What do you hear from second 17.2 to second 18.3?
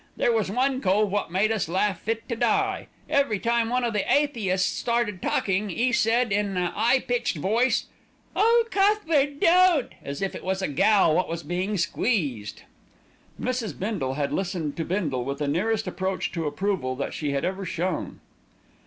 had ever shown.